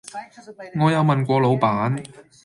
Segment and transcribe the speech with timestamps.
[0.79, 2.03] 我有問過老闆